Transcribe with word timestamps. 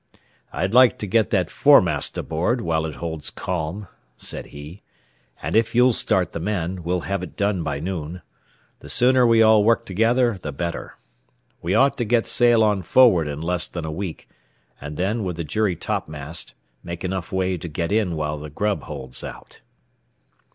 "I'd 0.51 0.73
like 0.73 0.97
to 0.97 1.05
get 1.05 1.29
that 1.29 1.51
foremast 1.51 2.17
aboard 2.17 2.59
while 2.61 2.87
it 2.87 2.95
holds 2.95 3.29
calm," 3.29 3.87
said 4.17 4.47
he; 4.47 4.81
"and 5.43 5.55
if 5.55 5.75
you'll 5.75 5.93
start 5.93 6.31
the 6.31 6.39
men, 6.39 6.81
we'll 6.81 7.01
have 7.01 7.21
it 7.21 7.37
done 7.37 7.61
by 7.61 7.79
noon. 7.79 8.23
The 8.79 8.89
sooner 8.89 9.27
we 9.27 9.43
all 9.43 9.63
work 9.63 9.85
together, 9.85 10.39
the 10.41 10.51
better. 10.51 10.97
We 11.61 11.75
ought 11.75 11.99
to 11.99 12.05
get 12.05 12.25
sail 12.25 12.63
on 12.63 12.81
forward 12.81 13.27
in 13.27 13.41
less 13.41 13.67
than 13.67 13.85
a 13.85 13.91
week, 13.91 14.27
and 14.81 14.97
then, 14.97 15.23
with 15.23 15.37
a 15.37 15.43
jury 15.43 15.75
topmast, 15.75 16.55
make 16.83 17.03
enough 17.03 17.31
way 17.31 17.59
to 17.59 17.67
get 17.67 17.91
in 17.91 18.15
while 18.15 18.39
the 18.39 18.49
grub 18.49 18.81
holds 18.85 19.23
out." 19.23 19.61